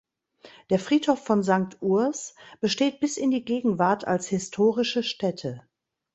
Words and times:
Der 0.71 0.79
Friedhof 0.79 1.23
von 1.23 1.43
Sankt 1.43 1.77
Urs 1.83 2.33
besteht 2.59 2.99
bis 3.01 3.17
in 3.17 3.29
die 3.29 3.45
Gegenwart 3.45 4.07
als 4.07 4.25
historische 4.27 5.03
Stätte. 5.03 5.61